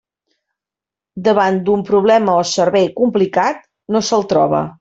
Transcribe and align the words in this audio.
Davant 1.27 1.59
d'un 1.69 1.85
problema 1.91 2.39
o 2.39 2.41
un 2.47 2.49
servei 2.55 2.91
complicat, 3.03 3.65
no 3.97 4.07
se'l 4.09 4.31
troba. 4.35 4.69